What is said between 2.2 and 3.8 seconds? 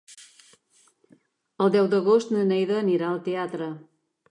na Neida anirà al teatre.